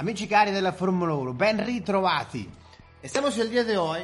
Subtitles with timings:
[0.00, 2.50] Amici cari della Formula 1, ben ritrovati.
[3.02, 4.00] Estamos el día de hoy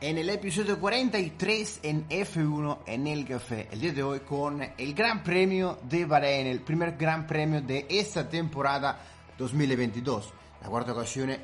[0.00, 3.68] en el episodio 43 en F1 en el café.
[3.70, 7.86] El día de hoy con el Gran Premio de Bahrein, el primer Gran Premio de
[7.88, 8.98] esta temporada
[9.38, 10.32] 2022.
[10.62, 11.36] La cuarta ocasión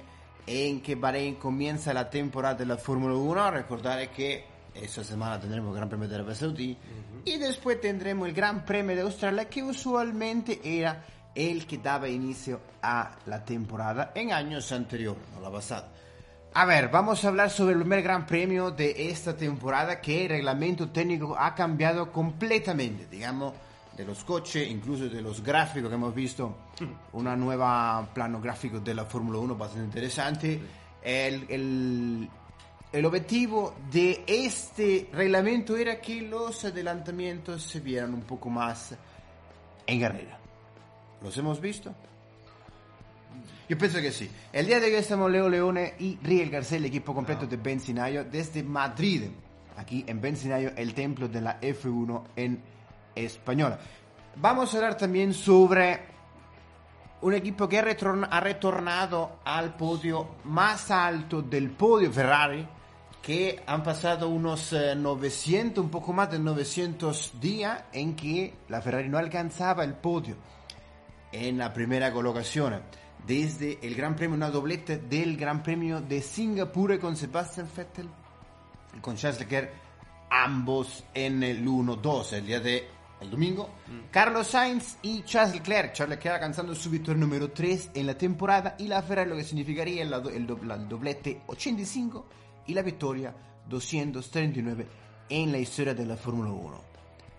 [0.49, 3.51] en que Bahrein comienza la temporada de la Fórmula 1.
[3.53, 6.77] Recordar que esta semana tendremos el Gran Premio de Arabia Saudí
[7.25, 11.05] y después tendremos el Gran Premio de Australia que usualmente era
[11.35, 15.89] el que daba inicio a la temporada en años anteriores, no la pasada.
[16.55, 20.29] A ver, vamos a hablar sobre el primer gran premio de esta temporada que el
[20.29, 23.55] reglamento técnico ha cambiado completamente, digamos,
[23.97, 26.55] de los coches, incluso de los gráficos que hemos visto,
[27.13, 30.61] una nueva plano gráfico de la Fórmula 1 bastante interesante.
[31.03, 32.29] El, el,
[32.93, 38.95] el objetivo de este reglamento era que los adelantamientos se vieran un poco más
[39.87, 40.42] en carrera.
[41.23, 41.95] ¿Los hemos visto?
[43.69, 44.29] Yo pienso que sí.
[44.53, 48.25] El día de hoy estamos Leo Leone y Riel García, el equipo completo de Benzinayo,
[48.25, 49.25] desde Madrid,
[49.77, 52.61] aquí en Benzinayo, el templo de la F1 en
[53.15, 53.77] español.
[54.37, 56.01] Vamos a hablar también sobre
[57.21, 62.67] un equipo que ha, retorn ha retornado al podio más alto del podio Ferrari,
[63.23, 68.83] que han pasado unos eh, 900, un poco más de 900 días en que la
[68.83, 70.35] Ferrari no alcanzaba el podio
[71.33, 72.81] en la primera colocación
[73.27, 78.09] desde el Gran Premio, una doblete del Gran Premio de Singapur con Sebastian Vettel
[78.97, 79.71] y con Charles Leclerc,
[80.31, 82.89] ambos en el 1-2, el día de
[83.21, 83.71] el domingo.
[83.87, 84.11] Mm.
[84.11, 88.75] Carlos Sainz y Charles Leclerc, Charles Leclerc alcanzando su victoria número 3 en la temporada
[88.79, 92.27] y la Ferrari lo que significaría el, el, el doblete 85
[92.67, 93.35] y la victoria
[93.69, 94.87] 239
[95.29, 96.81] en la historia de la Fórmula 1.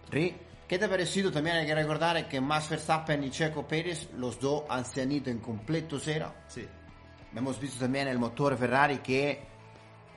[0.09, 0.35] Re
[0.73, 1.31] ¿Qué te ha parecido?
[1.31, 5.37] También hay que recordar que Max Verstappen y Checo Pérez, los dos han salido en
[5.37, 6.33] completo cero.
[6.47, 6.67] Sí.
[7.35, 9.39] Hemos visto también el motor Ferrari que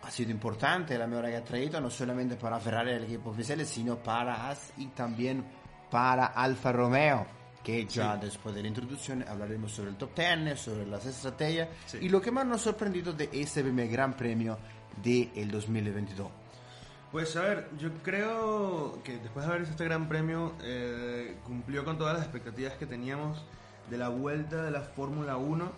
[0.00, 3.66] ha sido importante, la mejora que ha traído, no solamente para Ferrari el equipo oficial,
[3.66, 5.44] sino para Haas y también
[5.90, 7.26] para Alfa Romeo.
[7.62, 8.20] Que ya sí.
[8.22, 11.98] después de la introducción hablaremos sobre el top 10, sobre las estrategias sí.
[12.00, 14.56] y lo que más nos ha sorprendido de este primer Gran Premio
[15.04, 16.45] del de 2022.
[17.12, 21.84] Pues a ver, yo creo que después de haber visto este gran premio, eh, cumplió
[21.84, 23.44] con todas las expectativas que teníamos
[23.88, 25.70] de la vuelta de la Fórmula 1.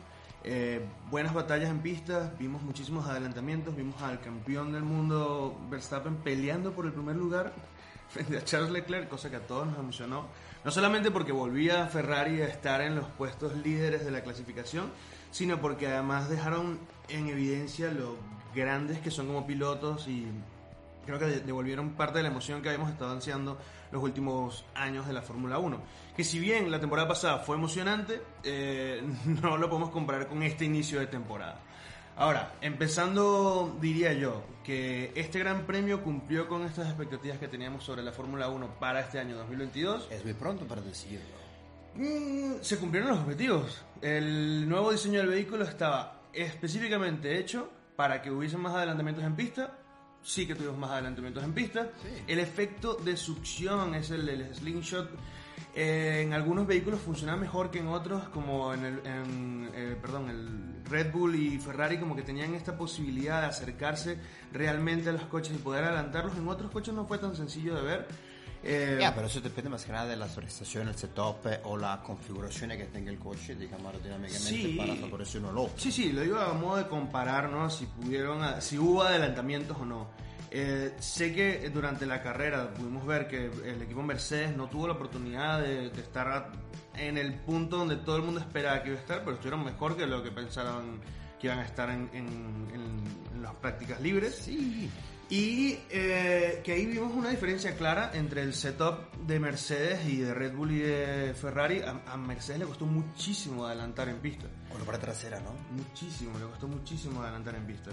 [0.44, 0.80] Eh,
[1.10, 6.86] buenas batallas en pistas, vimos muchísimos adelantamientos, vimos al campeón del mundo Verstappen peleando por
[6.86, 7.52] el primer lugar
[8.08, 10.26] frente a Charles Leclerc, cosa que a todos nos emocionó.
[10.64, 14.90] No solamente porque volvía Ferrari a estar en los puestos líderes de la clasificación,
[15.30, 16.78] sino porque además dejaron
[17.10, 18.16] en evidencia lo
[18.54, 20.26] grandes que son como pilotos y
[21.08, 23.58] creo que devolvieron parte de la emoción que habíamos estado ansiando
[23.90, 25.80] los últimos años de la Fórmula 1.
[26.14, 29.02] Que si bien la temporada pasada fue emocionante, eh,
[29.42, 31.60] no lo podemos comparar con este inicio de temporada.
[32.16, 38.02] Ahora, empezando, diría yo, que este gran premio cumplió con estas expectativas que teníamos sobre
[38.02, 40.08] la Fórmula 1 para este año 2022.
[40.10, 41.38] Es muy pronto para decirlo.
[41.94, 43.82] Mm, se cumplieron los objetivos.
[44.02, 49.77] El nuevo diseño del vehículo estaba específicamente hecho para que hubiese más adelantamientos en pista,
[50.22, 51.90] sí que tuvimos más adelantamientos en pista.
[52.02, 52.08] Sí.
[52.26, 55.10] El efecto de succión es el, el slingshot.
[55.74, 60.30] Eh, en algunos vehículos funciona mejor que en otros, como en el, en, eh, perdón,
[60.30, 64.18] el Red Bull y Ferrari, como que tenían esta posibilidad de acercarse
[64.52, 66.36] realmente a los coches y poder adelantarlos.
[66.36, 68.08] En otros coches no fue tan sencillo de ver.
[68.62, 72.02] Eh, yeah, pero eso depende más que nada de las prestaciones, el setup o la
[72.02, 75.74] configuración que tenga el coche, digamos, aerodinámicamente sí, para favorecer uno al otro.
[75.76, 77.70] Sí, sí, lo digo a modo de comparar, ¿no?
[77.70, 80.08] Si pudieron, si hubo adelantamientos o no.
[80.50, 84.94] Eh, sé que durante la carrera pudimos ver que el equipo Mercedes no tuvo la
[84.94, 86.50] oportunidad de, de, estar
[86.96, 89.96] en el punto donde todo el mundo esperaba que iba a estar, pero estuvieron mejor
[89.96, 91.00] que lo que pensaron
[91.38, 92.26] que iban a estar en, en,
[92.74, 93.04] en,
[93.34, 94.36] en las prácticas libres.
[94.36, 94.90] Sí.
[95.30, 100.32] Y eh, que ahí vimos una diferencia clara entre el setup de Mercedes y de
[100.32, 101.82] Red Bull y de Ferrari.
[101.82, 104.46] A, a Mercedes le costó muchísimo adelantar en pista.
[104.70, 105.52] Con la parte trasera, ¿no?
[105.76, 107.90] Muchísimo, le costó muchísimo adelantar en pista.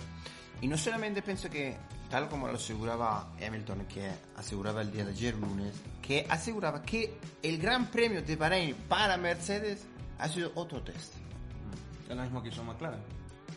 [0.61, 1.75] Y no solamente pienso que,
[2.09, 7.17] tal como lo aseguraba Hamilton, que aseguraba el día de ayer lunes, que aseguraba que
[7.43, 9.85] el Gran Premio de Bahrein para Mercedes
[10.17, 11.13] ha sido otro test.
[12.09, 13.01] Es lo mismo que hizo McLaren.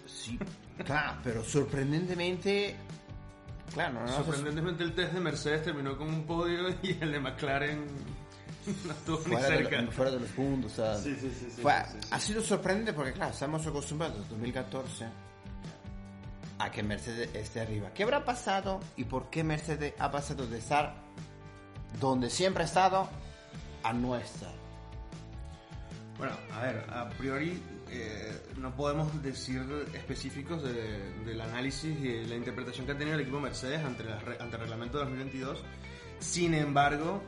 [0.06, 0.38] Sí,
[0.84, 2.74] claro, pero sorprendentemente
[3.74, 7.86] Claro, no, Sorprendentemente el test de Mercedes terminó con un podio y el de McLaren
[8.84, 9.76] no estuvo fuera ni cerca.
[9.76, 12.08] De lo, fuera de los puntos, o sea, sí, sí, sí, sí, fue, sí, sí
[12.10, 15.06] Ha sido sorprendente porque, claro, estamos acostumbrados 2014
[16.58, 17.90] a que Mercedes esté arriba.
[17.94, 20.94] ¿Qué habrá pasado y por qué Mercedes ha pasado de estar
[22.00, 23.08] donde siempre ha estado
[23.82, 24.52] a no estar?
[26.18, 29.62] Bueno, a ver, a priori eh, no podemos decir
[29.94, 34.16] específicos de- del análisis y la interpretación que ha tenido el equipo Mercedes ante, la
[34.18, 35.62] ante el reglamento de 2022.
[36.18, 37.22] Sin embargo,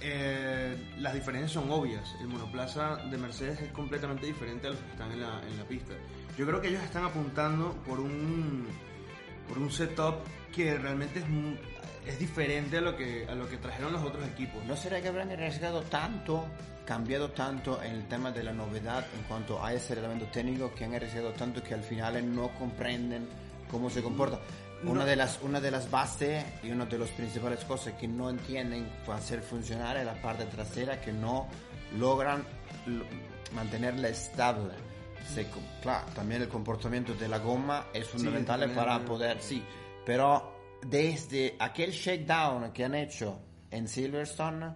[0.00, 2.14] eh, las diferencias son obvias.
[2.20, 5.92] El monoplaza de Mercedes es completamente diferente a los que están en la, pista.
[6.36, 8.66] Yo creo que ellos están apuntando por un,
[9.48, 10.16] por un setup
[10.52, 11.26] que realmente es,
[12.06, 14.64] es diferente a lo, que, a lo que trajeron los otros equipos.
[14.64, 16.44] ¿No será que habrán arriesgado tanto,
[16.84, 20.84] cambiado tanto en el tema de la novedad en cuanto a ese reglamento técnico que
[20.84, 23.28] han arriesgado tanto que al final no comprenden
[23.70, 24.40] cómo se comporta?
[24.84, 25.04] Una, No.
[25.06, 28.90] de las, una de las bases y una de las principales cosas que no entienden
[29.06, 31.46] para hacer funcionar es la parte trasera que no
[31.96, 32.42] logran
[32.86, 33.04] lo-
[33.54, 34.72] mantenerla estable.
[35.82, 39.62] Claro, también el comportamiento de la goma es fundamental también, para poder, sí,
[40.04, 43.38] pero desde aquel shakedown que han hecho
[43.70, 44.74] en Silverstone,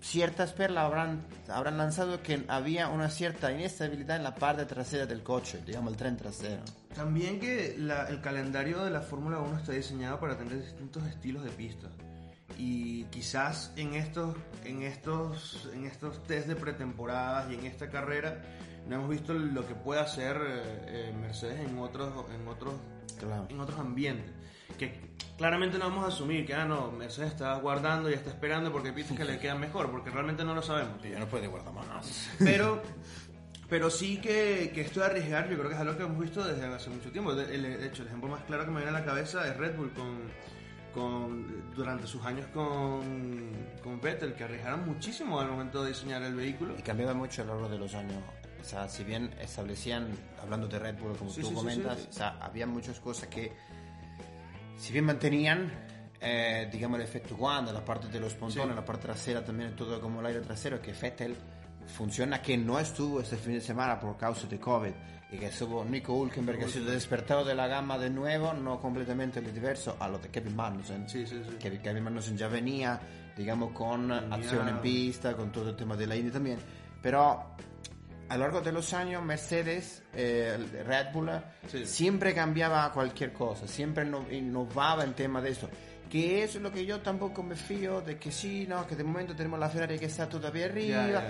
[0.00, 5.22] ciertas perlas habrán, habrán lanzado que había una cierta inestabilidad en la parte trasera del
[5.22, 6.62] coche, digamos el tren trasero.
[6.94, 11.44] También que la- el calendario de la Fórmula 1 está diseñado para tener distintos estilos
[11.44, 11.88] de pista.
[12.58, 18.42] Y quizás en estos, en estos, en estos test de pretemporadas y en esta carrera
[18.88, 20.62] no hemos visto lo que puede hacer eh,
[21.10, 22.74] eh, Mercedes en otros, en otros,
[23.18, 23.46] Claro.
[23.50, 24.30] en otros ambientes.
[24.78, 28.72] Que claramente no vamos a asumir que ah no, Mercedes está guardando y está esperando
[28.72, 31.02] porque pistas que le quedan mejor, porque realmente no lo sabemos.
[31.02, 32.30] Ya no puede guardar más.
[32.38, 32.82] Pero,
[33.68, 36.44] pero sí que, que esto de arriesgar, yo creo que es algo que hemos visto
[36.44, 37.34] desde hace mucho tiempo.
[37.34, 39.76] De, de hecho, el ejemplo más claro que me viene a la cabeza es Red
[39.76, 40.18] Bull con,
[40.94, 43.50] con durante sus años con,
[43.82, 46.74] con Vettel, que arriesgaron muchísimo al momento de diseñar el vehículo.
[46.78, 48.22] Y cambiaba mucho a lo largo de los años.
[48.62, 50.08] O sea, si bien establecían,
[50.40, 52.06] hablando de Red Bull, como Sí, tú sí, comentas, sí.
[52.08, 53.52] o sea, había muchas cosas que,
[54.76, 55.70] si bien mantenían,
[56.20, 60.00] eh, digamos, el efecto Wanda, la parte de los pontones, la parte trasera también, todo
[60.00, 61.36] como el aire trasero, que Vettel
[61.96, 64.92] funciona, que no estuvo este fin de semana por causa de COVID,
[65.32, 68.78] y que estuvo Nico Hulkenberg, que ha sido despertado de la gama de nuevo, no
[68.80, 71.06] completamente diverso a lo de Kevin Magnussen.
[71.58, 73.00] Que Kevin Magnussen ya venía,
[73.36, 76.58] digamos, con Venía- acción en pista, con todo el tema de la Indy también.
[77.00, 77.56] Pero
[78.28, 81.30] a lo largo de los años, Mercedes, eh, Red Bull,
[81.70, 81.84] Sí.
[81.86, 85.68] siempre cambiaba cualquier cosa, siempre no- innovaba en tema de eso.
[86.10, 89.04] Que eso es lo que yo tampoco me fío de que sí, no, que de
[89.04, 91.22] momento tenemos la Ferrari que está todavía arriba.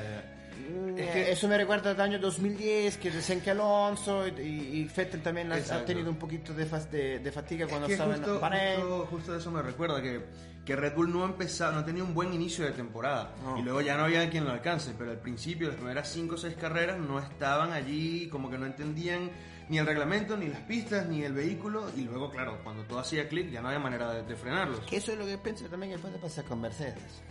[0.70, 4.30] Mm, Es eh, que- eso me recuerda al año 2010 que decían que Alonso y,
[4.40, 5.84] y- Vettel también ha- ha Exacto.
[5.86, 8.80] tenido un poquito de, fas- de, de fatiga cuando Es que estaba justo, en Bahrein.
[8.80, 10.24] justo, justo eso me recuerda que,
[10.64, 13.58] que Red Bull no ha empezado, no tenía un buen inicio de temporada No.
[13.58, 16.38] y luego ya no había quien lo alcance, pero al principio, las primeras 5 o
[16.38, 19.30] 6 carreras no estaban allí, como que no entendían
[19.68, 23.26] ni el reglamento, ni las pistas, ni el vehículo y luego, claro, cuando todo hacía
[23.28, 24.80] clic ya no había manera de, de frenarlos.
[24.80, 27.22] Que eso es lo que pienso también que puede pasar con Mercedes.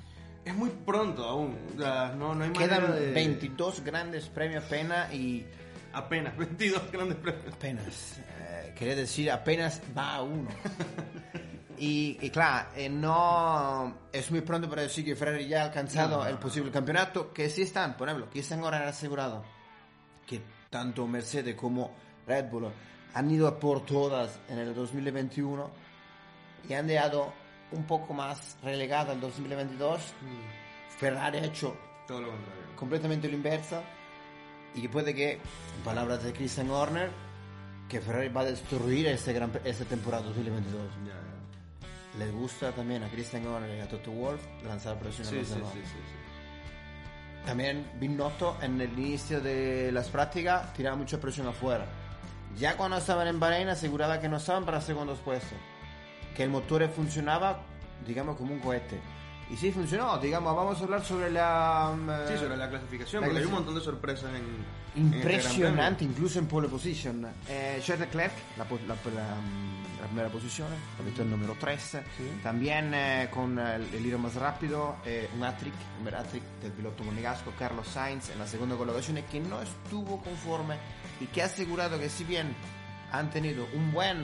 [0.44, 3.12] Es muy pronto aún, o sea, no, no hay Quedan manera de...
[3.14, 5.46] 22 grandes premios apenas y
[5.94, 7.54] Apenas, 22 grandes premios.
[7.54, 10.50] apenas, eh, quería decir apenas va a uno.
[11.78, 16.18] y, y claro, eh, no es muy pronto para decir que Ferrari ya ha alcanzado
[16.18, 19.44] No, no, el posible campeonato, que sí están, por ejemplo, que están ahora asegurado
[20.26, 21.92] que tanto Mercedes como
[22.26, 22.72] Red Bull
[23.14, 25.70] han ido a por todas en el 2021
[26.70, 27.34] y han dejado
[27.72, 30.02] un poco más relegada el 2022.
[30.98, 31.76] Ferrari ha hecho
[32.08, 32.62] Todo lo contrario.
[32.76, 33.82] completamente lo inverso
[34.76, 37.10] y puede que, en palabras de Christian Horner,
[37.90, 40.82] que Ferrari va a destruir este gran, esta temporada 2022.
[41.06, 42.20] Ya, ya.
[42.20, 45.48] Les gusta también a Christian Horner y a Toto Wolff lanzar presión a Sí, los
[45.48, 45.72] sí, demás.
[45.74, 45.80] sí.
[47.46, 51.86] También Binotto en el inicio de las prácticas tiraba mucha presión afuera.
[52.58, 55.58] Ya cuando estaban en Bahrein aseguraba que no estaban para segundos puestos.
[56.36, 57.62] Que el motor funcionaba,
[58.08, 59.00] digamos, como un cohete.
[59.50, 61.94] Y sí funcionó, digamos, vamos a hablar sobre la...
[62.28, 64.46] Sí, eh, sobre la clasificación, la porque hay un montón de sorpresas en.
[64.96, 67.28] en Impresionante, incluso en pole position.
[67.50, 71.98] Eh, Charles Leclerc, la, la- la, mm, la primera posición, la victoria número 3.
[72.42, 77.04] También eh, con el, el giro más rápido, eh, un hat-trick, un hat-trick del piloto
[77.04, 80.76] monegasco Carlos Sainz en la segunda colocación, que no estuvo conforme
[81.20, 82.56] y que ha asegurado que si bien
[83.12, 84.24] han tenido un buen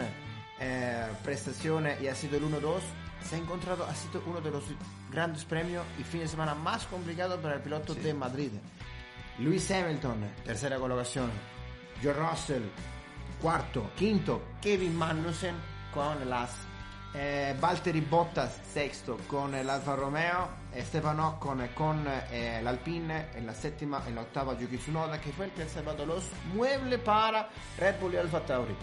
[0.59, 2.79] eh, prestación y ha sido el 1-2,
[3.23, 4.63] se ha encontrado, ha sido uno de los
[5.11, 8.51] grandes premios y fin de semana más complicado para el piloto de Madrid.
[9.39, 11.29] Lewis Hamilton, tercera colocación.
[12.01, 12.63] George Russell,
[13.41, 13.91] cuarto.
[13.95, 15.55] Quinto, Kevin Magnussen
[15.93, 16.51] con las
[17.13, 20.49] eh, Valtteri Bottas, sexto con el Alfa Romeo.
[20.73, 25.31] Esteban Ocon con eh, el Alpine en la séptima, en la octava Yuki Tsunoda, que
[25.31, 26.23] fue el que ha salvado los
[26.53, 28.75] muebles para Red Bull y Alfa Tauri.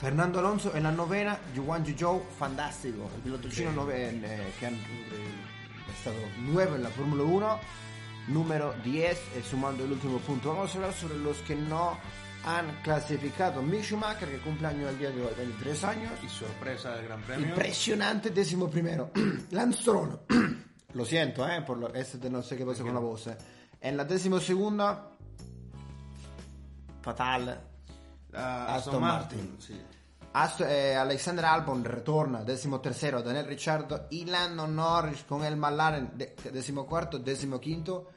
[0.00, 4.74] Fernando Alonso en la novena, Yuan Zhou, fantástico, el piloto chino nove- eh, que han
[4.74, 7.60] ha estado nuevo en la Fórmula 1.
[8.28, 10.50] número 10, eh, sumando el último punto.
[10.50, 11.98] Vamos a hablar sobre los que no
[12.44, 13.60] han clasificado.
[13.60, 16.12] Mick Schumacher, que cumple año el día de hoy, 23 años.
[16.24, 17.48] Y sorpresa del Gran Premio.
[17.48, 19.10] Impresionante, décimo primero.
[19.50, 20.20] Lance Stroll.
[20.94, 23.26] lo siento, eh, por lo, este no sé qué pasa con la voz.
[23.26, 23.36] eh.
[23.80, 25.10] En la décimo segunda,
[27.02, 27.60] fatal.
[28.34, 29.56] Aston Martin.
[30.32, 36.12] Ast- eh, Alexander Albon retorna, décimo tercero, Daniel Ricciardo y Lando Norris con el McLaren,
[36.16, 36.36] de-
[36.86, 37.20] cuarto,
[37.60, 38.08] quinto.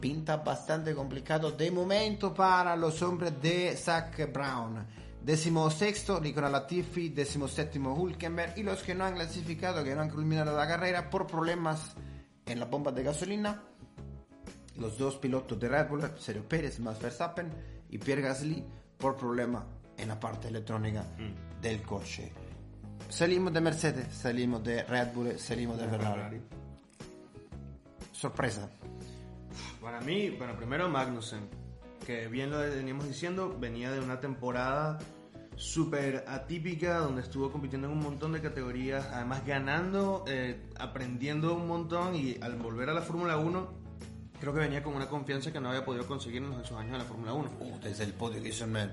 [0.00, 4.86] Pinta bastante complicado de momento para los hombres de Zach Brown.
[5.22, 10.02] Décimo sexto, Nicola Latifi, décimo séptimo, Hulkenberg y los que no han clasificado, que no
[10.02, 11.94] han culminado la carrera por problemas
[12.46, 13.62] en la bomba de gasolina.
[14.76, 17.50] Los dos pilotos de Red Bull, Sergio Pérez, Max Verstappen
[17.90, 18.64] y Pierre Gasly,
[18.98, 19.64] por problema
[19.96, 21.04] en la parte electrónica
[21.60, 22.32] del coche.
[23.08, 26.40] Salimos de Mercedes, salimos de Red Bull, salimos de Ferrari.
[28.12, 28.68] Sorpresa.
[29.80, 31.48] Para mí, bueno, primero Magnussen,
[32.04, 34.98] que bien lo veníamos diciendo, venía de una temporada
[35.56, 41.66] súper atípica donde estuvo compitiendo en un montón de categorías, además ganando, eh, aprendiendo un
[41.66, 43.87] montón y al volver a la Fórmula 1,
[44.40, 46.98] creo que venía con una confianza que no había podido conseguir en esos años en
[46.98, 47.50] la Fórmula 1.
[47.60, 48.92] Uh, desde el podio que hizo en,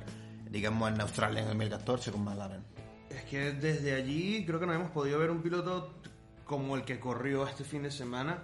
[0.50, 2.64] digamos, en Australia en el 2014 con McLaren.
[3.10, 5.94] Es que desde allí creo que no hemos podido ver un piloto
[6.46, 8.44] como el que corrió este fin de semana.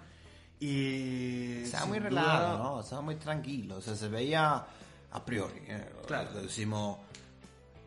[0.59, 1.63] Y.
[1.63, 2.79] Estaba muy duda- relajado, ¿no?
[2.81, 3.77] Estaba muy tranquilo.
[3.77, 4.65] O sea, se veía
[5.11, 6.29] a priori, eh, Claro.
[6.35, 6.97] lo decimos,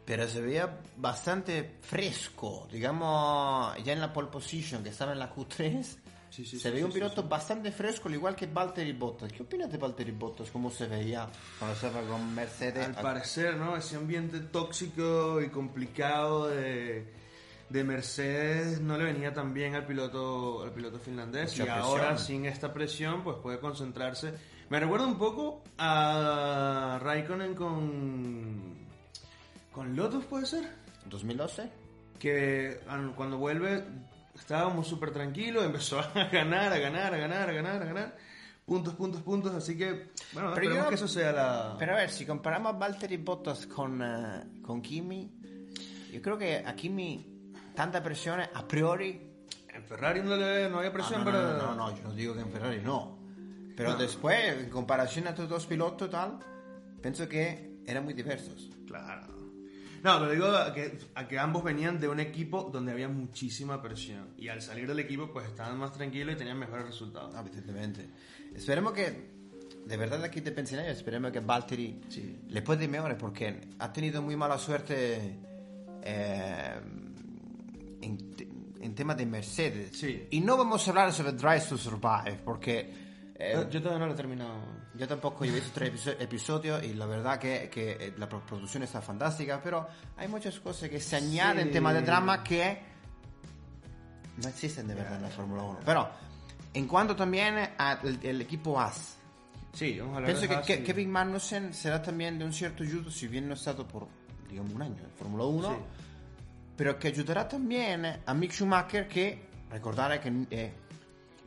[0.04, 2.66] pero se veía bastante fresco.
[2.70, 5.96] Digamos, ya en la pole position, que estaba en la Q3,
[6.42, 7.00] Se veía un sí.
[7.28, 9.32] bastante fresco, al igual que Valtteri Bottas.
[9.32, 10.50] ¿Qué opinas de Valtteri Bottas?
[10.50, 11.28] ¿Cómo se veía
[11.60, 12.88] cuando estaba con Mercedes?
[12.88, 13.76] Al parecer, ¿no?
[13.76, 17.06] Ese ambiente tóxico y complicado de,
[17.68, 21.52] de Mercedes no le venía tan bien al piloto, al piloto finlandés.
[21.52, 24.34] Mucha y ahora, sin esta presión, pues puede concentrarse.
[24.70, 28.74] Me recuerda un poco a Raikkonen con.
[29.70, 30.68] con Lotus, ¿puede ser?
[31.06, 31.70] 2012.
[32.18, 33.84] que ah, cuando vuelve
[34.34, 38.16] estábamos súper tranquilos, empezó a ganar, a ganar, a ganar, a ganar, a ganar,
[38.66, 41.76] puntos, puntos, puntos, así que, bueno, Pero esperemos yo- que eso sea la...
[41.78, 45.30] Pero a ver, si comparamos a Valtteri Bottas con, eh, con Kimi,
[46.12, 47.26] yo creo que a Kimi
[47.74, 49.30] tanta presión a priori
[49.68, 51.42] En Ferrari no, le, no había presión, Ah, no, pero...
[51.42, 53.18] no, no, no, yo no digo que en Ferrari no.
[53.76, 56.38] Pero después, en comparación a estos dos pilotos tal,
[57.02, 58.70] pienso que eran muy diversos.
[58.86, 59.26] Claro.
[60.04, 63.80] No, lo digo a que, a que ambos venían de un equipo donde había muchísima
[63.82, 64.34] presión.
[64.36, 67.34] Y al salir del equipo, pues estaban más tranquilos y tenían mejores resultados.
[67.34, 68.10] Evidentemente.
[68.54, 69.30] Esperemos que,
[69.86, 72.38] de verdad aquí de Pensilvania, esperemos que Valtteri Sí.
[72.48, 75.38] le puede mejor porque ha tenido muy mala suerte
[76.02, 76.74] eh,
[78.02, 78.48] en, te-
[78.80, 79.96] en tema de Mercedes.
[79.96, 80.26] Sí.
[80.32, 82.92] Y no vamos a hablar sobre Drive to Survive porque...
[83.36, 84.83] eh, Yo todavía no lo he terminado.
[84.96, 88.46] Yo tampoco he visto tres episo- episodios y la verdad que, que eh, la pro-
[88.46, 89.86] producción está fantástica, pero
[90.16, 92.78] hay muchas cosas que se añaden en tema de drama que
[94.36, 95.80] no existen de verdad en la Fórmula 1.
[95.84, 96.08] Pero
[96.72, 99.16] en cuanto también al equipo AS,
[99.72, 102.84] Sí, vamos a hablar pienso de que y- Kevin Magnussen será también de un cierto
[102.84, 104.06] ayudo, si bien no ha estado por,
[104.48, 105.76] digamos, un año en Fórmula 1, Sí.
[106.76, 110.72] pero que ayudará también a Mick Schumacher que, recordar que eh,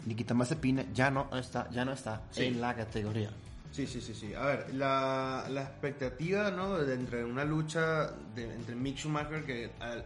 [0.05, 2.45] Nikita Mazepin ya no está, ya no está Sí.
[2.45, 3.29] en la categoría.
[3.71, 4.33] Sí, sí, sí, sí.
[4.33, 6.77] A ver, la, la expectativa, ¿no?
[6.79, 10.05] De entre una lucha de- entre Mick Schumacher que al-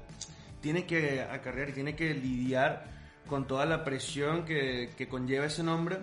[0.61, 2.85] tiene que acarrear y tiene que lidiar
[3.27, 5.97] con toda la presión que, que conlleva ese nombre.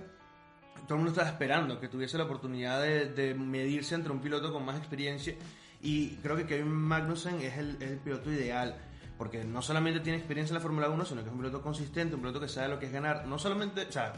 [0.87, 4.53] Todo el mundo estaba esperando que tuviese la oportunidad de, de medirse entre un piloto
[4.53, 5.35] con más experiencia
[5.83, 8.75] y creo que Kevin Magnussen es el, es el piloto ideal
[9.19, 12.15] porque no solamente tiene experiencia en la Fórmula 1, sino que es un piloto consistente,
[12.15, 14.13] un piloto que sabe lo que es ganar, no solamente, o sea,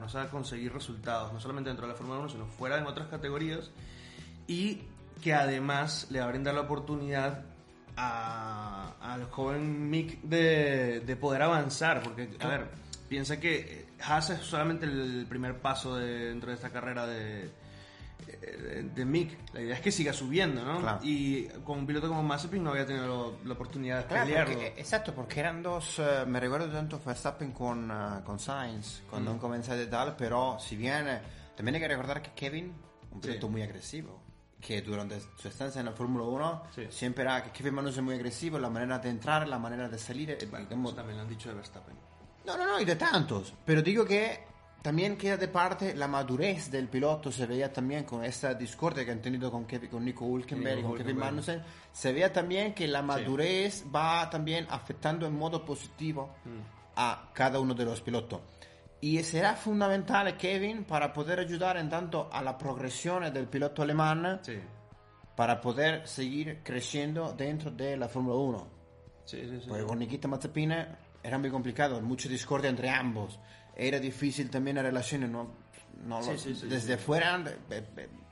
[0.00, 3.06] no sabe conseguir resultados, no solamente dentro de la Fórmula 1, sino fuera en otras
[3.08, 3.70] categorías,
[4.48, 4.82] y
[5.22, 7.44] que además le va a brindar la oportunidad
[7.96, 12.68] al joven Mick de, de poder avanzar, porque, a ver,
[13.08, 17.50] piensa que Haas es solamente el primer paso de- dentro de esta carrera de, eh,
[18.26, 19.38] de Mick.
[19.54, 20.80] La idea es que siga subiendo, ¿no?
[20.80, 21.00] Claro.
[21.02, 24.54] Y con un piloto como Mazepin no había tenido la oportunidad de Claro, pelearlo.
[24.54, 29.30] porque- exacto, porque eran dos, eh, me recuerdo tanto Verstappen con, eh, con Sainz, cuando
[29.30, 31.20] han comenzado y tal, pero si bien eh,
[31.56, 32.72] también hay que recordar que Kevin,
[33.12, 33.50] un piloto Sí.
[33.52, 34.20] muy agresivo,
[34.60, 36.86] que durante su estancia en la Fórmula 1 Sí.
[36.90, 39.98] siempre era que Kevin Magnussen es muy agresivo, la manera de entrar, la manera de
[39.98, 41.96] salir, eh, Bueno, digamos- eso también lo han dicho de Verstappen.
[42.46, 43.54] no, no, no, y de tantos.
[43.64, 44.49] Pero digo que
[44.82, 47.30] también queda de parte la madurez del piloto.
[47.30, 50.82] Se veía también con esta discordia que han tenido con, Kevin, con Nico Hulkenberg y
[50.82, 51.18] con Kevin.
[51.18, 51.62] Magnussen.
[51.92, 56.60] Se veía también que la madurez va también afectando en modo positivo Mm.
[56.96, 58.40] a cada uno de los pilotos.
[59.02, 64.40] y será fundamental Kevin para poder ayudar en tanto a la progresión del piloto alemán
[64.42, 64.58] Sí.
[65.34, 68.66] para poder seguir creciendo dentro de la Fórmula 1.
[69.24, 69.66] Sí, sí, sí.
[69.70, 70.74] Porque con Nikita Mazepin
[71.22, 73.38] era muy complicado, mucha discordia entre ambos.
[73.82, 75.48] Era difícil también la relación, no,
[76.06, 76.66] no Sí, lo- sí, sí.
[76.68, 77.42] desde fuera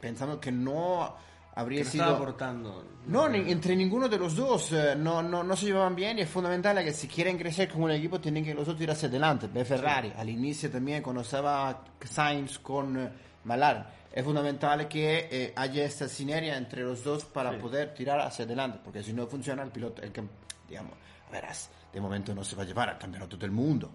[0.01, 1.17] pensando que no
[1.55, 2.05] habría Que no sido...
[2.17, 2.85] aportando.
[3.07, 6.23] No, ni- entre ninguno de los dos eh, no, no, no se llevaban bien y
[6.23, 9.09] es fundamental que si quieren crecer como un equipo tienen que los otros ir hacia
[9.09, 9.49] adelante.
[9.53, 13.09] Ve Ferrari, al inicio también cuando estaba Sainz con eh,
[13.45, 18.45] Malar, es fundamental que eh, haya esta sinergia entre los dos para poder tirar hacia
[18.45, 20.23] adelante, porque si no funciona el piloto, el que,
[20.69, 20.93] digamos,
[21.33, 23.91] verás, de momento no se va a llevar al campeonato del mundo.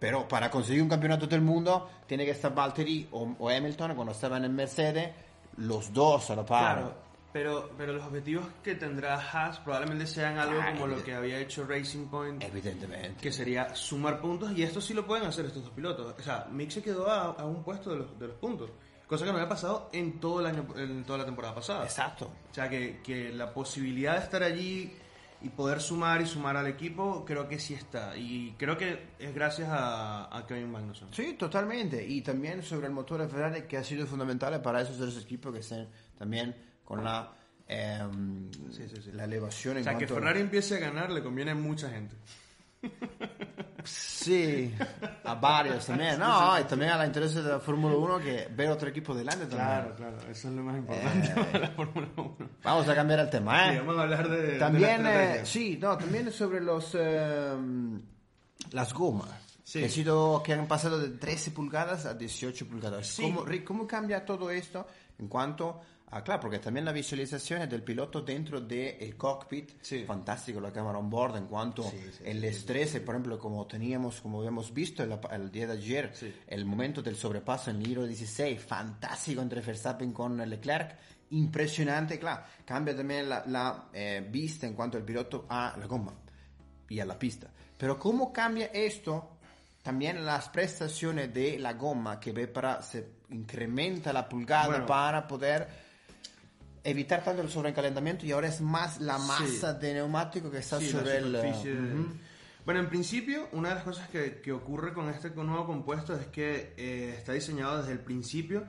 [0.00, 4.12] Pero para conseguir un campeonato del mundo tiene que estar Valtteri o, o Hamilton cuando
[4.12, 5.10] estaban en Mercedes,
[5.58, 6.74] los dos a la par.
[6.78, 6.94] Claro,
[7.32, 10.72] pero, pero los objetivos que tendrá Haas probablemente sean algo Claro.
[10.72, 13.20] como lo que había hecho Racing Point, Evidentemente.
[13.20, 16.14] que sería sumar puntos, y esto sí lo pueden hacer estos dos pilotos.
[16.18, 18.70] O sea, Mick se quedó a, a un puesto de los, de los puntos,
[19.06, 21.84] cosa que no había pasado en todo el año, en toda la temporada pasada.
[21.84, 22.30] Exacto.
[22.50, 24.96] O sea, que, que la posibilidad de estar allí
[25.42, 28.16] y poder sumar y sumar al equipo, creo que sí está.
[28.16, 31.08] Y creo que es gracias a, a Kevin Magnussen.
[31.12, 32.04] Sí, totalmente.
[32.06, 35.52] Y también sobre el motor de Ferrari que ha sido fundamental para esos dos equipos
[35.52, 36.54] que estén también
[36.84, 37.32] con la,
[37.66, 39.12] em, Sí, sí, sí.
[39.12, 42.16] la elevación O en sea, que Ferrari empiece a ganar le conviene a mucha gente.
[43.84, 44.74] Sí,
[45.24, 46.18] a varios también.
[46.18, 49.46] No, y también a la interés de la Fórmula 1 que ver otro equipo delante
[49.46, 49.94] también.
[49.96, 52.36] claro, eso es lo más importante para la Fórmula 1.
[52.62, 53.78] Vamos a cambiar el tema, Sí, ¿eh?
[53.80, 54.42] vamos a hablar de.
[54.42, 58.00] de También, la eh, sí, no, también sobre los em,
[58.72, 59.28] las gomas.
[59.64, 59.88] Sí.
[59.88, 63.06] Sido, que han pasado de 13 pulgadas a 18 pulgadas.
[63.06, 63.22] Sí.
[63.22, 64.86] ¿Cómo, Rick, ¿Cómo cambia todo esto
[65.18, 65.80] en cuanto
[66.12, 70.04] a, claro, porque también la visualización del piloto dentro del cockpit, Sí.
[70.04, 74.20] fantástico la cámara on board en cuanto Sí, sí, el estrés, por ejemplo, como teníamos,
[74.20, 76.12] como habíamos visto el, el día de ayer,
[76.48, 80.96] el momento del sobrepaso en el Giro 16, fantástico entre Verstappen con Leclerc,
[81.30, 86.12] impresionante, claro, cambia también la, la, eh, vista en cuanto al piloto a la goma
[86.88, 87.48] y a la pista.
[87.78, 89.36] Pero ¿cómo cambia esto?
[89.82, 94.86] También las prestaciones de la goma que ve para, se incrementa la pulgada Bueno.
[94.86, 95.68] para poder
[96.84, 99.26] evitar tanto el sobrecalentamiento y ahora es más la Sí.
[99.26, 101.32] masa de neumático que está Sí, sobre el...
[101.32, 102.08] de- Ujú.
[102.64, 106.26] Bueno, en principio, una de las cosas que, que ocurre con este nuevo compuesto es
[106.26, 108.64] que eh, está diseñado desde el principio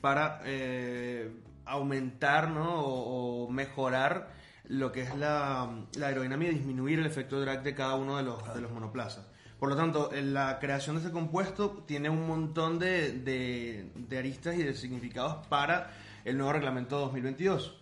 [0.00, 1.30] para eh,
[1.64, 2.80] aumentar ¿no?
[2.80, 4.30] o, o mejorar
[4.68, 8.24] lo que es la, la aerodinámica y disminuir el efecto drag de cada uno de
[8.24, 9.24] los, de los monoplazas.
[9.60, 14.18] Por lo tanto, en la creación de este compuesto tiene un montón de, de- de
[14.18, 15.90] aristas y de significados para
[16.26, 17.74] el nuevo reglamento 2022.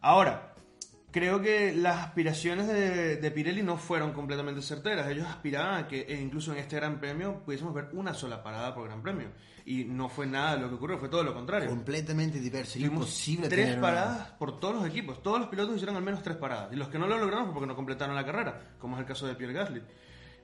[0.00, 0.54] Ahora,
[1.10, 5.08] creo que las aspiraciones de, de Pirelli no fueron completamente certeras.
[5.08, 8.74] Ellos aspiraban a que e incluso en este Gran Premio pudiésemos ver una sola parada
[8.74, 9.28] por Gran Premio.
[9.64, 11.68] Y no fue nada lo que ocurrió, fue todo lo contrario.
[11.68, 15.22] completamente diverso, Tuvimos imposible tres tener una- paradas por todos los equipos.
[15.22, 16.72] Todos los pilotos hicieron al menos tres paradas.
[16.72, 19.06] Y los que no lo lograron fue porque no completaron la carrera, como es el
[19.06, 19.82] caso de Pierre Gasly.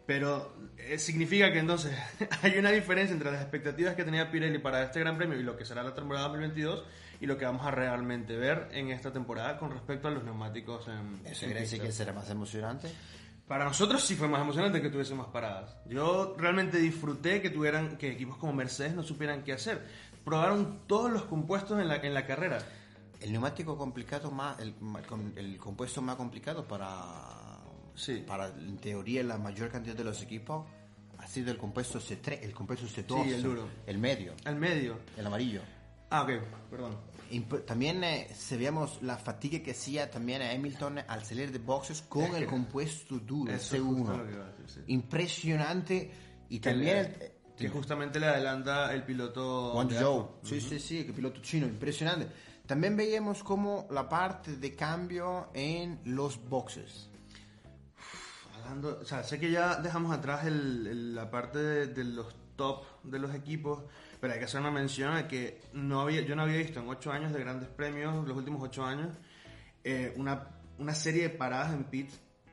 [0.06, 1.96] Pero eh, significa que entonces
[2.42, 5.56] hay una diferencia entre las expectativas que tenía Pirelli para este Gran Premio y lo
[5.56, 6.84] que será la temporada 2022
[7.24, 10.86] y lo que vamos a realmente ver en esta temporada con respecto a los neumáticos
[10.88, 12.92] en ¿Eso quiere decir que será más emocionante?
[13.48, 15.74] Para nosotros sí fue más emocionante que tuviésemos paradas.
[15.86, 19.86] Yo realmente disfruté que tuvieran que equipos como Mercedes no supieran qué hacer.
[20.22, 22.58] Probaron todos los compuestos en la, en la carrera.
[23.22, 24.74] El neumático complicado más, el,
[25.36, 26.92] el compuesto más complicado para,
[27.94, 28.22] Sí.
[28.26, 30.66] para en teoría la mayor cantidad de los equipos
[31.18, 33.66] ha sido el compuesto C3, el compuesto C2, Sí, el duro.
[33.86, 34.98] el medio, Al medio.
[35.16, 35.62] el amarillo.
[36.10, 36.30] Ah, ok,
[36.70, 36.96] perdón.
[37.66, 42.22] También eh, sabíamos la fatiga que hacía también a Hamilton al salir de boxes con
[42.24, 44.26] Es el compuesto duro, el Eso es justo lo C1.
[44.26, 44.80] que iba a decir, sí.
[44.92, 46.10] Impresionante
[46.48, 50.40] y Que también el- eh, que justamente le adelanta el piloto Guangzhou.
[50.42, 52.26] de Sí, sí, sí, que piloto chino, impresionante.
[52.66, 57.08] También veíamos como la parte de cambio en los boxes.
[58.56, 62.34] Hablando, o sea, sé que ya dejamos atrás el- el- la parte de, de los
[62.56, 63.82] top de los equipos,
[64.24, 66.88] pero hay que hacer una mención a que no había, yo no había visto en
[66.88, 69.14] ocho años de grandes premios, los últimos ocho años,
[69.84, 72.08] eh, una, una serie de paradas en pit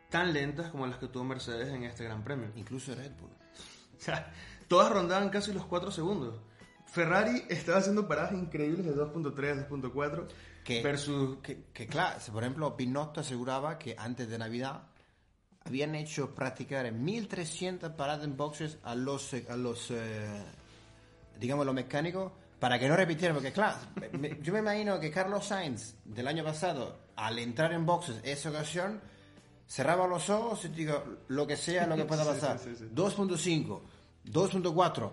[0.09, 2.51] tan lentas como las que tuvo Mercedes en este gran premio.
[2.57, 3.31] Incluso Red Bull.
[3.97, 4.33] O sea,
[4.67, 6.41] todas rondaban casi los cuatro segundos.
[6.87, 10.27] Ferrari estaba haciendo paradas increíbles de 2.3, 2.4
[10.65, 14.89] Que, versus que, que, claro, por ejemplo Pinotto aseguraba que antes de Navidad
[15.63, 20.43] habían hecho practicar 1300 paradas en boxes a los, a los eh,
[21.41, 23.77] digamos, los mecánicos para que no repitieran, porque claro,
[24.19, 28.49] me- yo me imagino que Carlos Sainz del año pasado, al entrar en boxes esa
[28.51, 29.01] ocasión,
[29.67, 32.59] cerraba los ojos y digo, lo que sea, lo que pueda pasar.
[32.59, 32.89] sí, sí, sí.
[32.93, 33.81] 2.5,
[34.31, 35.11] 2.4,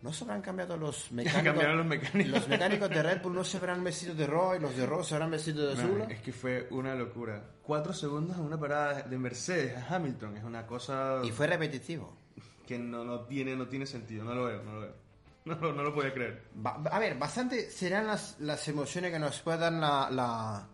[0.00, 1.64] ¿No se habrán cambiado los mecánicos?
[1.74, 2.32] los mecánicos.
[2.32, 5.02] Los mecánicos de Red Bull no se habrán vestido de rojo y los de rojo
[5.02, 6.04] se habrán vestido de azul.
[6.08, 7.42] Es que fue una locura.
[7.62, 12.16] Cuatro segundos en una parada de Mercedes a Hamilton es una cosa Y fue repetitivo.
[12.66, 14.22] que no, no, tiene, no tiene sentido.
[14.24, 14.94] No lo veo, no lo veo.
[15.48, 16.42] No, lo- no lo podía creer.
[16.54, 20.66] Ba- a ver, bastante serán las, las emociones que nos puede dar la, la,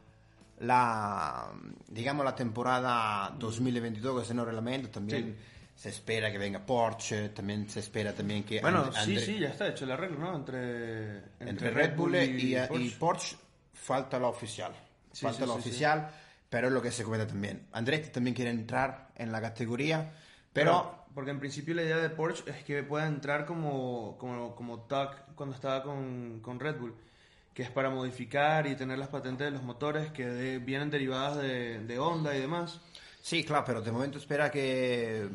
[0.60, 1.46] la,
[1.88, 4.88] digamos, la temporada 2022 con ese nuevo reglamento.
[4.90, 5.36] También
[5.74, 9.38] se espera que venga Porsche, también se espera también que Bueno, And- sí, Andre- sí,
[9.38, 10.36] ya está hecho el arreglo, ¿no?
[10.36, 12.96] Entre, entre Red Bull y, y Porsche.
[12.98, 13.36] Porsche
[13.72, 14.72] falta la oficial.
[15.12, 15.68] Sí, falta sí, la sí, sí.
[15.68, 16.10] oficial,
[16.48, 17.66] pero es lo que se comenta también.
[17.72, 20.12] Andretti también quiere entrar en la categoría,
[20.52, 21.03] pero...
[21.14, 25.14] Porque en principio la idea de Porsche es que pueda entrar como, como, como Tuck
[25.36, 26.94] cuando estaba con, con Red Bull,
[27.52, 31.36] que es para modificar y tener las patentes de los motores que de- vienen derivadas
[31.36, 32.80] de, de Honda y demás.
[33.22, 35.28] Sí, claro, pero de momento espera que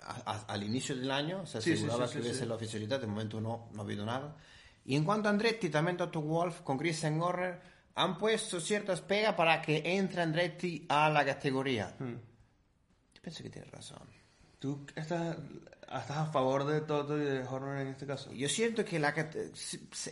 [0.00, 2.46] a- a- al inicio del año se Sí, sí, aseguraba sí, que sí, hubiese sí.
[2.46, 4.36] la oficialidad, de momento no, no ha habido nada.
[4.84, 7.58] Y en cuanto a Andretti, también Toto Wolf con Christian Horner
[7.94, 11.94] han puesto ciertas pegas para que entre Andretti a la categoría.
[11.98, 12.16] Hmm.
[13.14, 14.00] Yo pienso que tiene razón.
[14.62, 15.38] ¿Tú estás,
[15.82, 18.30] estás a favor de Toto y de Horner en este caso?
[18.30, 19.12] Yo siento que la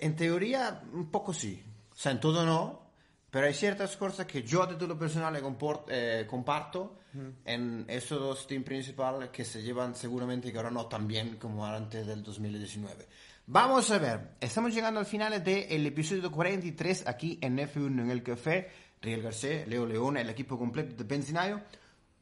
[0.00, 2.82] en teoría un poco sí, o sea, en todo no,
[3.30, 5.40] pero hay ciertas cosas que yo a título personal
[5.88, 6.98] eh, comparto
[7.44, 11.64] en esos dos teams principales que se llevan seguramente que ahora no tan bien como
[11.64, 13.06] antes del 2019.
[13.46, 18.24] Vamos a ver, estamos llegando al final del episodio 43 aquí en F1 en el
[18.24, 18.68] café.
[19.00, 21.60] Riel Garcés, Leo Leone, el equipo completo de Benzinayo.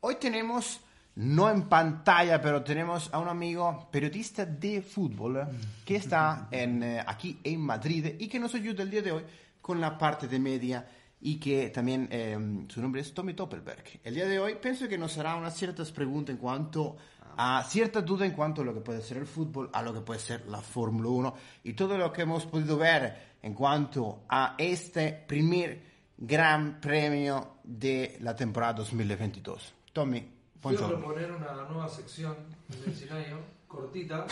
[0.01, 0.81] Hoy tenemos,
[1.19, 5.49] no en pantalla, pero tenemos a un amigo periodista de fútbol
[5.85, 9.25] que está eh, aquí en Madrid y que nos ayuda el día de hoy
[9.61, 10.87] con la parte de media
[11.21, 14.01] y que también eh, su nombre es Tommy Doppelberg.
[14.05, 16.97] El día de hoy pienso que nos hará unas ciertas preguntas en cuanto
[17.37, 20.03] a cierta duda en cuanto a lo que puede ser el fútbol, a lo que
[20.03, 24.55] puede ser la Fórmula 1 y todo lo que hemos podido ver en cuanto a
[24.57, 25.83] este primer
[26.17, 29.75] gran premio de la temporada 2022.
[29.93, 30.99] Tommy, Quiero buongiorno.
[30.99, 32.35] proponer una nueva sección
[32.73, 34.27] en el escenario, cortita.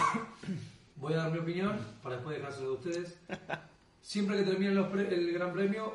[0.97, 3.19] Voy a dar mi opinión para después dejárselo a ustedes.
[4.03, 4.45] Siempre que
[4.91, 5.95] pre- el Gran Premio,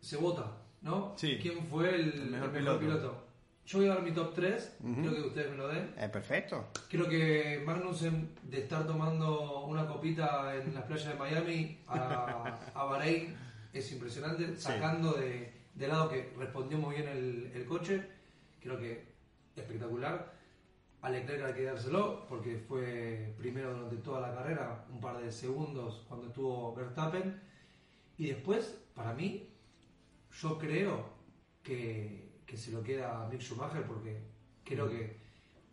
[0.00, 0.52] se vota,
[0.82, 1.14] ¿no?
[1.16, 1.38] Sí.
[1.40, 2.80] ¿Quién fue el, El mejor el mejor piloto.
[2.80, 3.22] piloto?
[3.66, 5.92] Yo voy a dar mi top 3, quiero que ustedes me lo den.
[5.98, 6.68] Eh, perfecto.
[6.88, 12.84] Creo que Magnussen, de estar tomando una copita en las playas de Miami a, a
[12.84, 13.34] Bahrein,
[13.72, 18.06] es impresionante, sacando de, de lado que respondió muy bien el, el coche.
[18.62, 19.15] Creo que
[19.56, 20.34] espectacular.
[21.02, 25.30] A Leclerc hay que dárselo porque fue primero durante toda la carrera, un par de
[25.30, 27.40] segundos cuando estuvo Verstappen.
[28.18, 29.48] Y después, para mí,
[30.40, 31.04] yo creo
[31.62, 34.18] que, que se lo queda a Mick Schumacher porque
[34.64, 35.16] creo que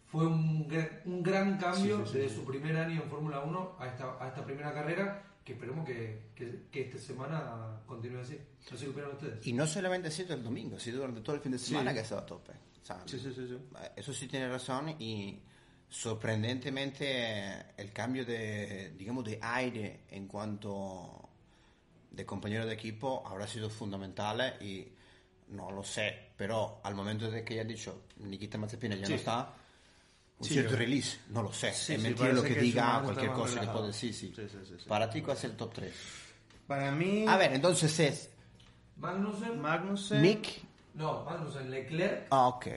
[0.07, 3.39] fue un, gran- un gran cambio Sí, sí, sí, desde su primer año en Fórmula
[3.41, 8.19] 1 a esta, a esta primera carrera que esperemos que, que, que esta semana continúe
[8.19, 8.37] así.
[8.71, 9.47] No sé qué opinan ustedes.
[9.47, 11.89] Y no solamente ha sido el domingo, ha sido durante todo el fin de semana
[11.91, 11.95] Sí.
[11.95, 12.53] que ha estado a tope.
[12.83, 13.57] O sea, Sí, sí, sí, sí.
[13.95, 15.39] Eso sí tiene razón y
[15.89, 21.29] sorprendentemente el cambio de, digamos, de aire en cuanto
[22.11, 24.87] de compañero de equipo habrá sido fundamental y
[25.49, 29.11] no lo sé, pero al momento de que ya ha dicho Nikita Mazepin ya Sí.
[29.11, 29.53] no está,
[30.39, 32.61] un Sí, cierto yo- release, no lo sé, Sí, es sí, mentira lo que, que
[32.61, 34.33] diga, cualquier cosa que puede decir, sí.
[34.35, 34.85] Sí, sí, sí, sí.
[34.89, 35.93] Para ti, ¿cuál es el top 3?
[36.67, 38.29] Para mí, A ver, entonces es
[38.97, 39.59] Magnussen.
[39.59, 40.21] Magnussen.
[40.21, 40.61] Mick,
[40.93, 42.27] no, Magnussen, Leclerc.
[42.31, 42.67] ah, ok,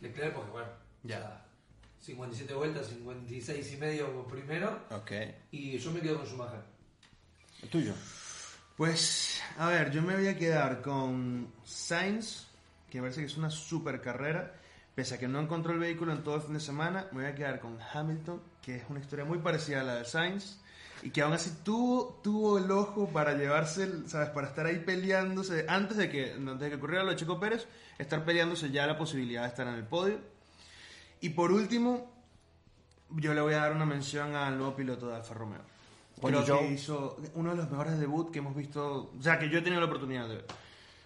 [0.00, 0.68] Leclerc porque bueno,
[1.02, 1.18] Ya.
[1.20, 1.44] ya
[2.00, 4.80] 57 vueltas, 56 y medio primero.
[4.90, 5.12] ok,
[5.50, 6.60] Y yo me quedo con Schumacher.
[7.62, 7.92] el tuyo.
[8.76, 12.46] Pues, a ver, yo me voy a quedar con Sainz,
[12.88, 14.54] que me parece que es una super carrera.
[14.94, 17.30] Pese a que no encontró el vehículo en todo el fin de semana, me voy
[17.30, 20.60] a quedar con Hamilton, que es una historia muy parecida a la de Sainz.
[21.02, 24.30] Y que aún así tuvo, tuvo el ojo para llevarse, ¿sabes?
[24.30, 27.68] Para estar ahí peleándose, antes de que, antes de que ocurriera lo de Checo Pérez,
[27.98, 30.18] estar peleándose ya la posibilidad de estar en el podio.
[31.20, 32.12] Y por último,
[33.10, 35.62] yo le voy a dar una mención al nuevo piloto de Alfa Romeo.
[36.20, 39.58] Creo que hizo uno de los mejores debuts que hemos visto, o sea, que yo
[39.58, 40.46] he tenido la oportunidad de ver.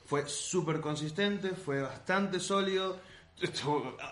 [0.06, 2.98] Fue súper consistente, fue bastante sólido.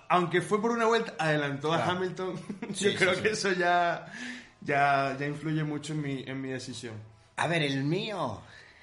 [0.09, 1.85] Aunque fue por una vuelta, adelantó a.
[1.85, 2.35] Hamilton.
[2.69, 3.23] Yo sí, creo sí.
[3.23, 4.07] que eso ya,
[4.61, 6.95] ya, ya influye mucho en mi, en mi decisión.
[7.37, 8.41] A ver, el mío,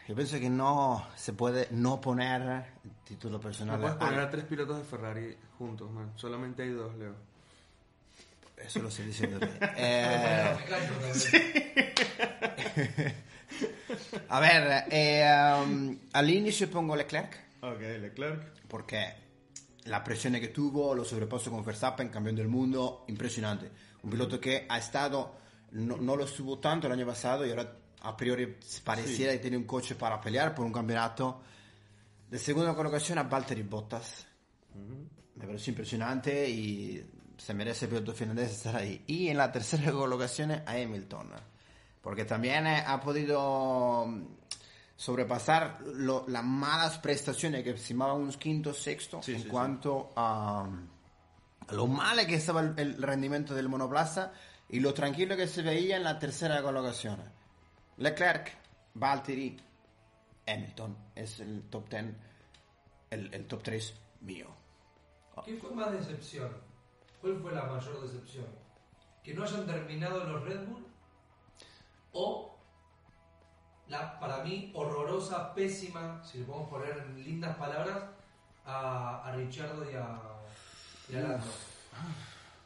[0.07, 2.65] yo pienso que no se puede no poner
[3.03, 3.79] título No personal.
[3.79, 6.11] puedes poner a tres pilotos de Ferrari juntos, man.
[6.15, 7.15] Solamente hay dos, Leo.
[8.57, 9.39] Eso lo estoy diciendo.
[9.77, 10.57] Eh,
[14.29, 15.25] a ver, eh,
[15.63, 18.41] um, al inicio pongo Leclerc Ok, Leclerc.
[18.67, 19.13] porque
[19.85, 23.71] la presión que tuvo, lo sobrepasó con Verstappen, cambiando el mundo, impresionante.
[24.03, 25.35] Un piloto que ha estado
[25.71, 29.57] no, no lo estuvo tanto el año pasado y ahora a priori pareciera que tiene
[29.57, 31.41] un coche para pelear por un campeonato.
[32.29, 34.25] De segunda colocación a Valtteri Bottas.
[35.35, 37.03] Me parece impresionante y
[37.37, 39.03] se merece el piloto finlandés estar ahí.
[39.07, 41.29] Y en la tercera colocación a Hamilton.
[42.01, 44.25] Porque también eh, ha podido mm,
[44.95, 50.67] sobrepasar lo- las malas prestaciones que estimaba unos quinto, sexto Sí, en sí, cuanto a
[51.69, 54.31] a lo mal que estaba el, el rendimiento del monoplaza
[54.69, 57.21] y lo tranquilo que se veía en la tercera colocación.
[57.97, 58.53] Leclerc,
[58.93, 59.57] Valtteri,
[60.45, 62.05] Hamilton es el top 10,
[63.11, 64.47] el, el top 3 mío.
[65.45, 66.49] ¿Qué fue más decepción?
[67.21, 68.45] ¿Cuál fue la mayor decepción?
[69.23, 70.85] ¿Que no hayan terminado los Red Bull?
[72.13, 72.57] ¿O
[73.87, 78.03] la, para mí, horrorosa, pésima, si le podemos poner en lindas palabras,
[78.65, 80.19] a, a Richardo y a,
[81.09, 81.45] y a Lando?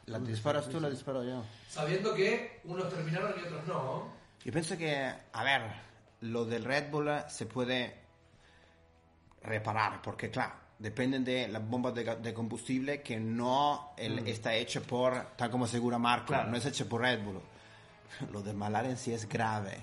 [0.06, 1.44] ¿La disparas tú la disparo yo?
[1.68, 4.12] Sabiendo que unos terminaron y otros no.
[4.44, 5.62] Yo pienso que, a ver,
[6.22, 7.94] lo del Red Bull se puede
[9.42, 14.80] reparar, porque claro, dependen de la bomba de, de combustible que no el- está hecha
[14.80, 16.50] por, tal como asegura Marco, Claro.
[16.50, 17.40] no es hecha por Red Bull.
[18.32, 19.78] Lo de McLaren sí es grave.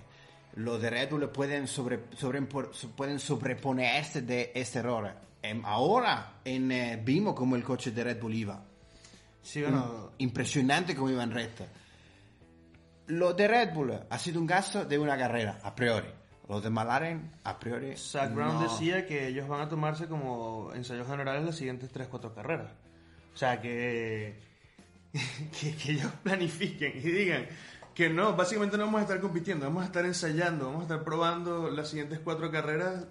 [0.56, 5.14] Lo de Red Bull pueden, sobre, sobre- pueden sobreponerse de este error.
[5.42, 8.62] Em, ahora en, eh, vimos como el coche de Red Bull iba.
[10.18, 11.66] Impresionante como iba en recta.
[13.08, 16.08] Lo de Red Bull ha sido un gasto de una carrera, a priori.
[16.48, 17.96] Lo de McLaren, a priori.
[17.96, 18.62] Zach Brown no.
[18.64, 22.72] decía que ellos van a tomarse como ensayos generales las siguientes 3-4 carreras.
[23.34, 24.40] O sea, que,
[25.14, 27.46] que, que ellos planifiquen y digan
[27.94, 31.04] que no, básicamente no vamos a estar compitiendo, vamos a estar ensayando, vamos a estar
[31.04, 33.06] probando las siguientes cuatro carreras.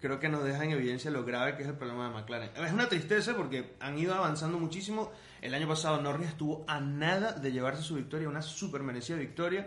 [0.00, 2.50] Creo que nos deja en evidencia lo grave que es el problema de McLaren.
[2.64, 5.10] Es una tristeza porque han ido avanzando muchísimo.
[5.42, 9.66] El año pasado Norris estuvo a nada de llevarse su victoria, una súper merecida victoria.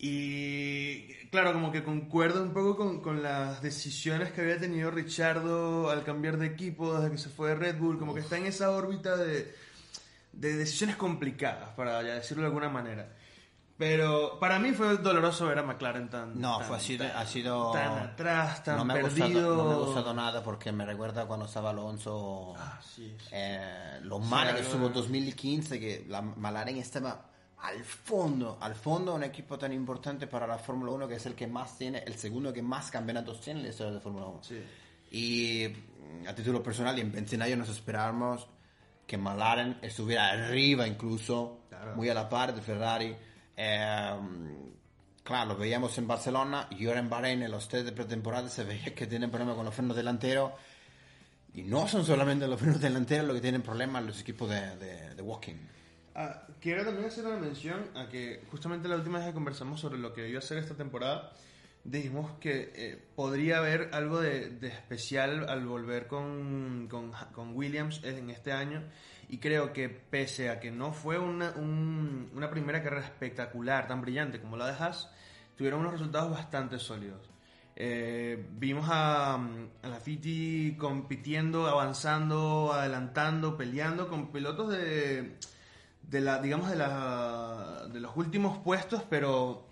[0.00, 5.88] Y claro, como que concuerdo un poco con, con las decisiones que había tenido Richardo
[5.88, 8.46] al cambiar de equipo desde que se fue de Red Bull, como que está en
[8.46, 9.54] esa órbita de,
[10.32, 13.08] de decisiones complicadas, para decirlo de alguna manera.
[13.78, 16.40] Pero para mí fue doloroso ver a McLaren tan...
[16.40, 17.70] No, tan- fue así de- tan- ha sido.
[17.72, 19.28] Tan atrás, tan no me, ha perdido.
[19.28, 22.54] gustado, no me ha gustado nada porque me recuerda cuando estaba Alonso.
[22.58, 23.28] Ah, sí, sí.
[23.30, 27.24] eh, lo mal que algo estuvo de- 2015, que la McLaren estaba
[27.60, 31.34] al fondo, al fondo un equipo tan importante para la Fórmula 1 que es el
[31.36, 34.40] que más tiene, el segundo que más campeonatos tiene en la historia de Fórmula 1.
[34.42, 34.62] Sí.
[35.10, 38.46] Y a título personal y en Benzenayo nos esperábamos
[39.06, 41.94] que McLaren estuviera arriba incluso, Claro.
[41.96, 43.16] muy a la par de Ferrari.
[43.60, 44.16] Eh,
[45.24, 48.62] claro, lo veíamos en Barcelona y ahora en Bahrein en los test de pretemporada se
[48.62, 50.52] veía que tienen problemas con los frenos delanteros.
[51.54, 55.56] Y no son solamente los frenos delanteros los que tienen problemas los equipos de, walking.
[56.14, 59.98] Ah, quiero también hacer una mención a que justamente la última vez que conversamos sobre
[59.98, 61.32] lo que iba a hacer esta temporada,
[61.90, 68.02] dijimos que eh, podría haber algo de, de especial al volver con, con, con Williams
[68.04, 68.82] en este año.
[69.28, 74.00] Y creo que pese a que no fue una, un- una primera carrera espectacular, tan
[74.00, 75.10] brillante como la de Haas,
[75.56, 77.28] tuvieron unos resultados bastante sólidos.
[77.76, 85.36] Eh, vimos a, a Lafiti compitiendo, avanzando, adelantando, peleando con pilotos de,
[86.02, 89.67] de la, digamos, de, la, de los últimos puestos, pero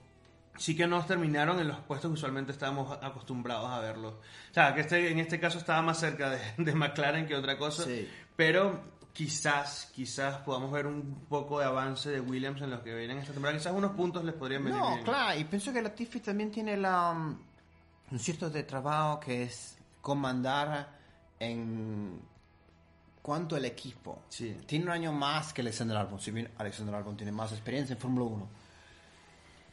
[0.58, 4.14] sí que no terminaron en los puestos que usualmente estábamos acostumbrados a verlos.
[4.50, 7.56] O sea, que este, en este caso estaba más cerca de, de McLaren que otra
[7.58, 8.08] cosa, Sí.
[8.36, 13.18] pero quizás, quizás podamos ver un poco de avance de Williams en los que vienen
[13.18, 13.56] esta temporada.
[13.58, 15.04] Quizás unos puntos les podrían venir No, bien.
[15.04, 17.38] claro, y pienso que la Tiffy también tiene la, um,
[18.10, 20.96] un cierto de trabajo que es comandar
[21.40, 22.20] en
[23.22, 24.22] cuanto al equipo.
[24.28, 24.56] Sí.
[24.66, 27.98] Tiene un año más que Alexander Albon, si bien Alexander Albon tiene más experiencia en
[27.98, 28.48] Fórmula 1.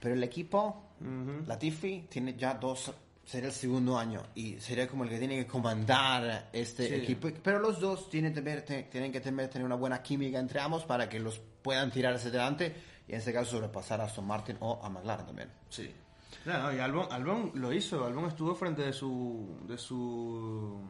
[0.04, 1.46] Pero el equipo, Ujú.
[1.48, 2.92] la Tiffy, tiene ya dos,
[3.26, 6.94] sería el segundo año y sería como el que tiene que comandar este Sí.
[6.96, 7.30] equipo.
[7.42, 8.42] Pero los dos tienen, que
[8.92, 12.76] tienen que tener, una buena química entre ambos para que los puedan tirar hacia adelante
[13.08, 15.50] y en este caso sobrepasar a Aston Martin o a McLaren también.
[15.70, 15.90] Sí.
[16.44, 20.82] Claro, y Albon, Albon lo hizo, Albon estuvo frente de su de su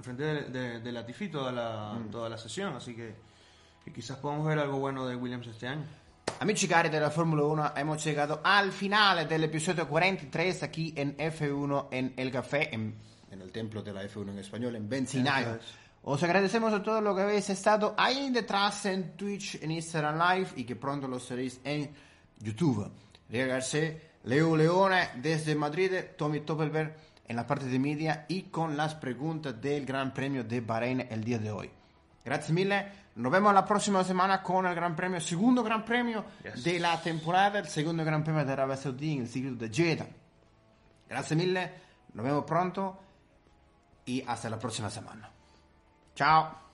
[0.00, 3.14] frente de, de, de Latifi toda la, toda la sesión, así que,
[3.84, 5.84] que quizás podamos ver algo bueno de Williams este año.
[6.38, 11.88] Amici cari della Formula 1, hemos llegado al final del episodio 43 aquí en F1
[11.90, 12.94] en El Café, en,
[13.30, 15.48] en el templo de la F1 en español, en Benzinayo.
[15.48, 15.86] Eso es.
[16.02, 20.50] Os agradecemos a todos los que habéis estado ahí detrás en Twitch, en Instagram Live
[20.56, 21.90] y que pronto lo seréis en
[22.38, 22.90] YouTube.
[23.30, 26.94] Ragazzi, Leo Leone desde Madrid, Tommy Toppelberg
[27.26, 31.24] en la parte de media y con las preguntas del Gran Premio de Bahrein el
[31.24, 31.70] día de hoy.
[32.26, 33.04] Grazie mille.
[33.14, 36.60] Nos vemos la prossima settimana con il Gran Premio, secondo Gran Premio yes.
[36.60, 40.08] della temporada, il secondo Gran Premio dell'Arabia Saudita, il ciclo di Jeddah.
[41.06, 41.80] Grazie mille,
[42.14, 42.98] nos vemos pronto
[44.06, 45.30] y hasta la prossima settimana.
[46.14, 46.64] Ciao.